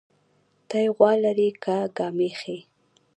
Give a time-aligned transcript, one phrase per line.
[0.69, 2.57] تى غوا لرى كه ګامېښې؟